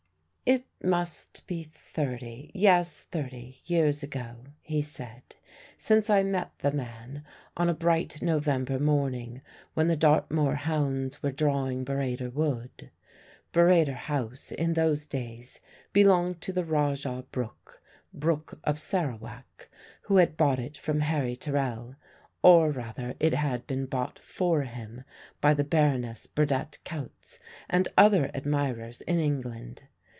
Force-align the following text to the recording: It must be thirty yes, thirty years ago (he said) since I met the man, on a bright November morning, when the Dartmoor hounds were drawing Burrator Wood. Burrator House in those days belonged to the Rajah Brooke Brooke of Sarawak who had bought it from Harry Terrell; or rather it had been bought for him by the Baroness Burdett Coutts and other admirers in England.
It 0.43 0.65
must 0.83 1.47
be 1.47 1.63
thirty 1.63 2.51
yes, 2.53 2.99
thirty 3.01 3.61
years 3.65 4.03
ago 4.03 4.35
(he 4.61 4.81
said) 4.81 5.37
since 5.77 6.09
I 6.09 6.23
met 6.23 6.51
the 6.59 6.71
man, 6.73 7.23
on 7.55 7.69
a 7.69 7.73
bright 7.73 8.21
November 8.21 8.77
morning, 8.77 9.41
when 9.75 9.87
the 9.87 9.95
Dartmoor 9.95 10.55
hounds 10.55 11.23
were 11.23 11.31
drawing 11.31 11.85
Burrator 11.85 12.29
Wood. 12.33 12.89
Burrator 13.53 13.93
House 13.93 14.51
in 14.51 14.73
those 14.73 15.05
days 15.05 15.61
belonged 15.93 16.41
to 16.41 16.51
the 16.51 16.65
Rajah 16.65 17.23
Brooke 17.31 17.81
Brooke 18.13 18.59
of 18.65 18.77
Sarawak 18.77 19.69
who 20.03 20.17
had 20.17 20.35
bought 20.35 20.59
it 20.59 20.75
from 20.75 20.99
Harry 21.01 21.37
Terrell; 21.37 21.95
or 22.41 22.71
rather 22.71 23.15
it 23.21 23.35
had 23.35 23.65
been 23.67 23.85
bought 23.85 24.19
for 24.19 24.63
him 24.63 25.05
by 25.39 25.53
the 25.53 25.63
Baroness 25.63 26.27
Burdett 26.27 26.79
Coutts 26.83 27.39
and 27.69 27.87
other 27.97 28.31
admirers 28.33 28.99
in 29.01 29.17
England. 29.19 29.83